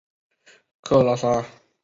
[0.81, 1.45] 克拉桑。